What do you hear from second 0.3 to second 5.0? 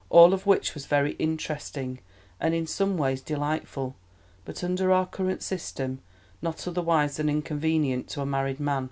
of which was very interesting, and in some ways delightful, but under